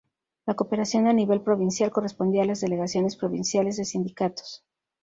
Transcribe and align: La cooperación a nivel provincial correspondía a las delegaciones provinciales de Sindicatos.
La 0.47 0.55
cooperación 0.55 1.05
a 1.05 1.13
nivel 1.13 1.41
provincial 1.41 1.91
correspondía 1.91 2.41
a 2.41 2.45
las 2.47 2.61
delegaciones 2.61 3.15
provinciales 3.15 3.77
de 3.77 3.85
Sindicatos. 3.85 4.63